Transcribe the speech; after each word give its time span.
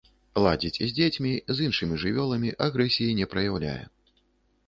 Ладзіць 0.43 0.79
з 0.85 0.87
дзецьмі, 0.99 1.33
з 1.57 1.67
іншымі 1.67 1.99
жывёламі 2.03 2.53
агрэсіі 2.69 3.17
не 3.19 3.25
праяўляе. 3.35 3.77